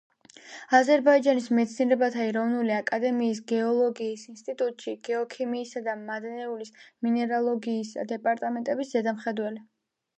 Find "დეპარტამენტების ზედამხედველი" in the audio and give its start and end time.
8.17-9.69